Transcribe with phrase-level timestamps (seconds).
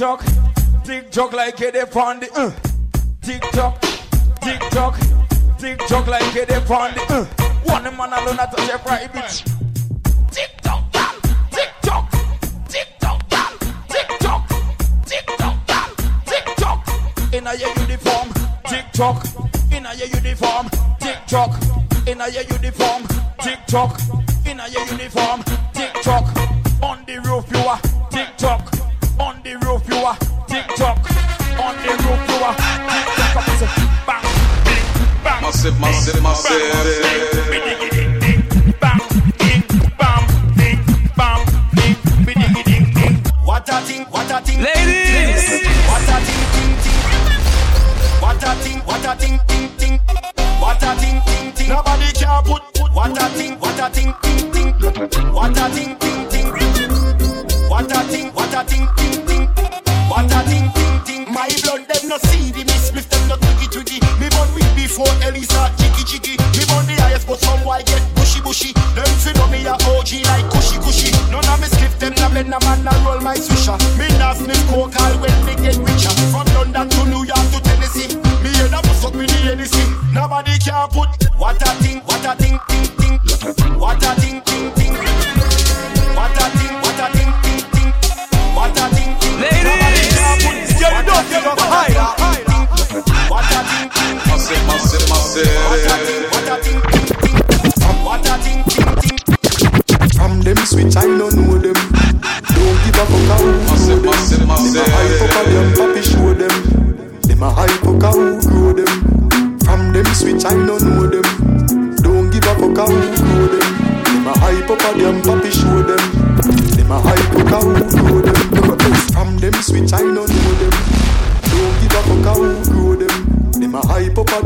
[0.00, 0.24] tock,
[0.82, 2.50] tick tock like it up on the uh.
[3.20, 3.78] Tick tock,
[4.40, 4.98] tick tock,
[5.58, 7.24] tick tock like it up on the uh.
[7.64, 9.44] One man alone at touch every bitch.
[10.30, 11.20] Tick tock, girl,
[11.50, 12.10] tick tock,
[12.66, 13.28] tick tock,
[13.88, 14.48] tick tock,
[15.04, 16.88] tick tock, tick tock.
[17.34, 18.32] In a your uniform,
[18.68, 19.22] tick tock.
[19.70, 21.60] In a your uniform, tick tock.
[22.06, 23.02] In a your uniform,
[23.38, 24.00] tick tock.
[24.46, 25.42] In a your uniform,
[25.74, 26.24] tick tock.
[26.82, 27.78] On the roof you are
[28.10, 28.79] tick tock.
[35.62, 36.22] Bam, ding,
[42.24, 43.20] ding, ding, ding.
[43.44, 43.76] What a
[44.08, 44.30] what a.
[44.30, 44.96] What
[45.92, 46.80] a.
[50.50, 50.96] What a
[52.40, 52.78] what a.
[52.80, 53.46] What a.
[57.68, 58.70] What a what a.
[60.08, 60.60] What a.
[61.30, 63.99] My blood, them no see the miss, miss them no twiggy twiggy.
[64.90, 66.34] Before Ellie start jiggy jiggy.
[66.58, 68.74] Me born the highest, but some white get bushy bushy.
[68.98, 71.14] Them fi know me a OG like cushy cushy.
[71.30, 73.78] None of me skip them, na blend a man na roll my swisher.
[73.94, 76.10] Me nah sniff coke all when me get richer.
[76.34, 79.78] From London to New York to Tennessee, me head up suck me the Hennessy.
[80.10, 81.06] Nobody can put
[81.38, 82.02] what a thing,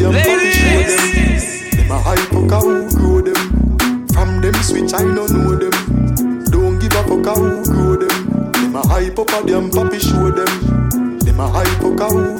[0.00, 1.90] a hype up a them, show them.
[1.90, 4.08] A hype up who grow them.
[4.08, 6.44] From them switch, I don't know them.
[6.44, 8.52] Don't give a fuck a who grow them.
[8.52, 11.18] Them a hype up a them, papi show them.
[11.18, 12.31] Them a hype up who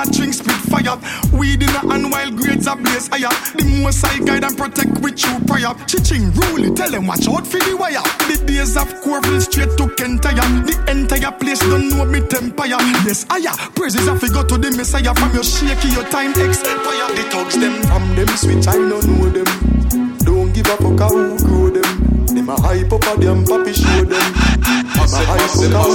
[0.00, 0.96] a drink spit fire.
[1.36, 3.32] Weed in a hand while grades are blaze higher.
[3.54, 5.74] The most I guide and protect with you prior.
[5.84, 8.02] Chiching rule tell them watch out for the wire.
[8.28, 10.40] The days of Corville straight to Kentire.
[10.64, 12.80] The entire place don't know me empire.
[13.04, 13.52] Yes, higher.
[13.74, 17.08] Praises to go to the Messiah from your shaky, your time expire.
[17.14, 20.18] The thugs them From them switch, I don't know them.
[20.24, 22.26] Don't give a fuck who grow them.
[22.26, 24.26] Them a hype up a them, papi show them.
[24.64, 25.90] Them a hype up.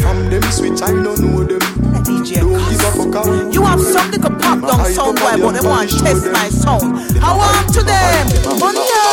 [0.00, 1.45] From them switch, I don't know them.
[2.26, 5.36] DJ Don't give a fuck a who You have some little pop down sound boy,
[5.38, 6.98] but they want to test my sound.
[7.22, 8.26] How am to them?
[8.58, 9.06] Oh no!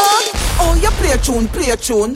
[0.59, 2.15] Oh, you play a tune, play a tune.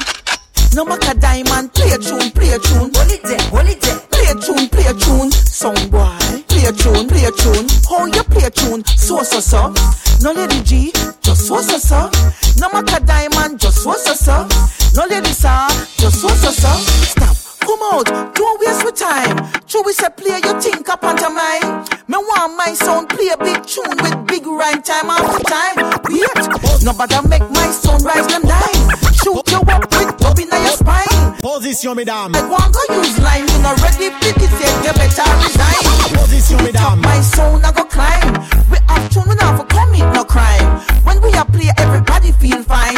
[0.74, 2.90] No matter diamond, play a tune, play a tune.
[2.94, 4.00] Hold it there, hold it there.
[4.10, 5.32] Play a tune, play a tune.
[5.32, 6.18] Sound boy,
[6.50, 7.68] play a tune, play a tune.
[7.90, 8.84] Oh, How you play a tune?
[8.98, 9.74] So so so.
[10.22, 10.92] No lady G,
[11.22, 12.10] just so so so.
[12.58, 14.48] No matter diamond, just so so so.
[14.96, 16.74] No lady sir, just so so so.
[17.06, 17.47] Stop.
[17.68, 19.36] Come out, don't waste my time.
[19.68, 21.84] True, we say play your think up mine.
[22.08, 25.76] Me want my sound play a big tune with big rhyme time after time.
[26.08, 26.48] Wait,
[26.82, 28.82] nobody make my sound rise them nine.
[29.20, 31.36] Shoot you up with dub in your spine.
[31.44, 32.38] Position, mesdames.
[32.38, 35.84] I want to use line, you not ready, pick it, say you better resign.
[36.16, 37.04] Position, mesdames.
[37.04, 38.32] my sound, I go climb.
[38.72, 40.80] We have tune, we not for commit no crime.
[41.04, 42.97] When we are play, everybody feel fine.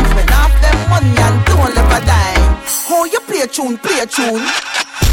[3.49, 4.45] Tune, play a tune.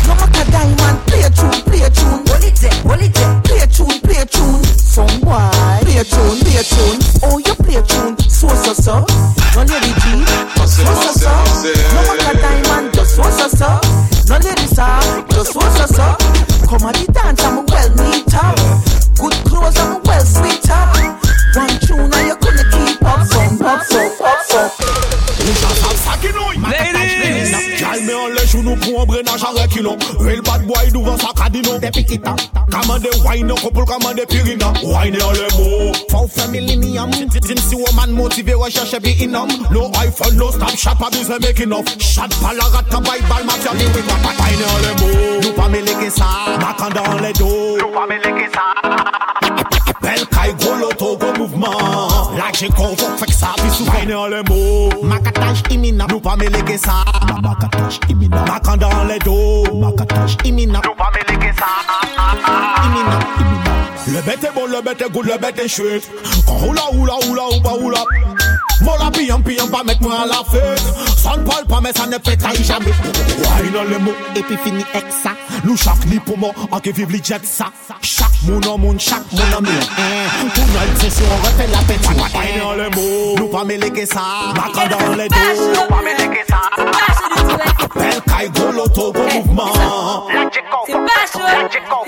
[0.07, 2.23] No matter diamond, play a tune, play a tune.
[2.27, 3.41] Hold it there, hold it there.
[3.43, 4.65] Play a tune, play a tune.
[4.65, 5.51] Some boy,
[5.83, 7.01] play a tune, play a tune.
[7.25, 9.16] Oh, you play a tune, so so so.
[31.87, 32.35] de pikita
[32.71, 37.11] Kama de wine couple, come kama de pirina Wine all yon le go Faw femiliniam
[37.11, 41.01] Din si woman motivate, wah she should be in inam No iPhone, no stop shop,
[41.01, 41.89] a bize make enough.
[42.01, 45.09] Shot pala rata bay bal matya di wikwa Wine yon le go
[45.41, 46.59] Nou pa me leke sa.
[46.59, 48.65] Nakanda an le do Nou pa me leke sa.
[50.01, 50.77] Bel kay go
[51.39, 52.16] Movement.
[52.57, 56.39] Aje kon fok fek sa Pi sou fene an le mou Makataj imina Nou pa
[56.41, 57.03] me lege sa
[57.45, 59.35] Makataj imina Makanda an le do
[59.77, 61.69] Makataj imina Nou pa me lege sa
[62.87, 63.75] Imina Imina
[64.09, 66.09] Le bete bon, le bete good, le bete chwit
[66.49, 70.43] Kon hula hula hula hula hula Mol api pion pi yon pa mek mwen a
[70.51, 70.83] fet
[71.17, 72.93] San Paul pa men san ne fet a yi jame
[73.41, 75.33] Woy nan le mou epi fini ek sa
[75.65, 77.71] Nou chak ni pou mou anke viv li jet sa
[78.03, 79.87] Chak moun an moun, chak moun an moun
[80.55, 83.79] Tou nan yon sesyon an refe la pet Woy nan le mou, nou pa me
[83.81, 84.27] leke sa
[84.59, 86.61] Maka dan le do, nou pa me leke sa
[87.97, 89.73] Bel kay go loto go mouvman
[90.35, 92.05] La djeko, la djeko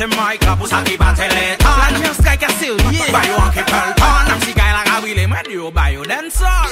[0.00, 3.36] se may krapous a ki bate le ton Plan yon strike a sel, yeah Bayo
[3.44, 6.69] an ki pel ton Nam si gay la ka wile mwen yo bayo den son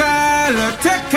[0.00, 1.09] Tyler, Texas.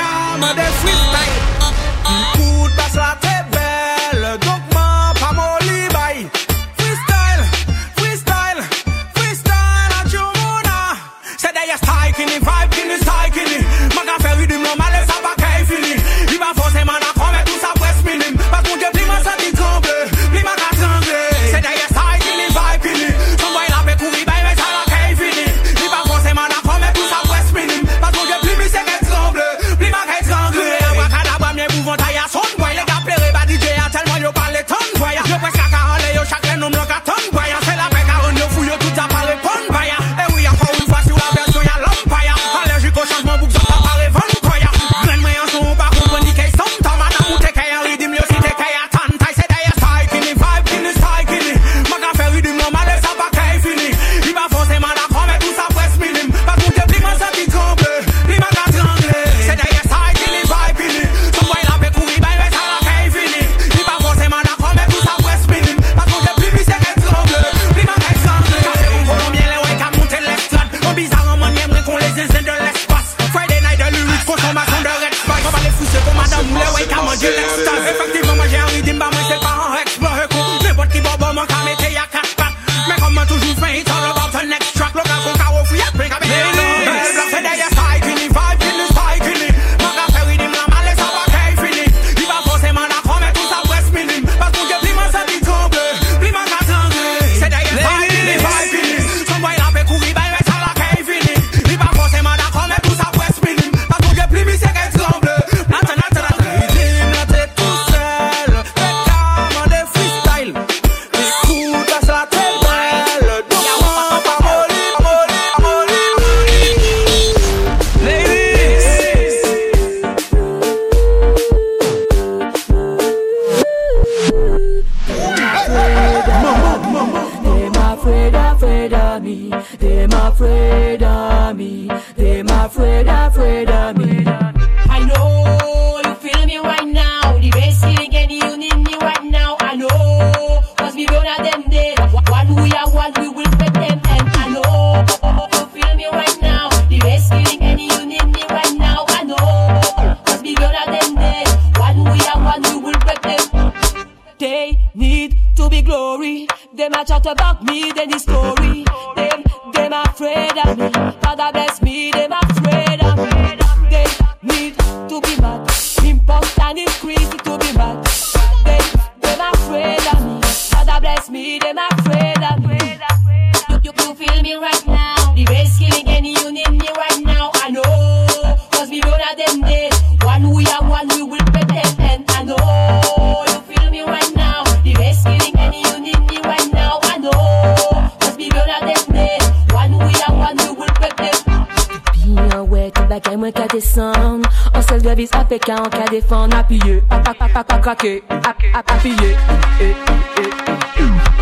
[193.34, 194.48] et moins qu'à descendre.
[194.76, 196.58] On se devise à PK, en qu'à défendre.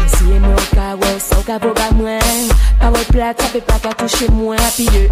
[0.07, 2.19] Si et moi, qu'à ouais, sans qu'à vos moins.
[2.79, 4.55] Pas ouais, plat, ça fait pas qu'à toucher moins.
[4.55, 5.09] Appuyez,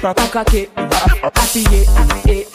[0.00, 0.70] pas craquer,
[1.22, 1.86] appuyez.
[2.28, 2.46] Eh, eh,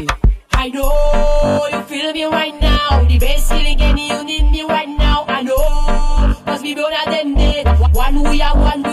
[0.00, 0.06] eh,
[0.54, 3.04] I know you feel me right now.
[3.08, 5.24] The best feeling any you need me right now.
[5.28, 6.34] I know.
[6.46, 7.34] Cause we both are them.
[7.92, 8.91] One we are one.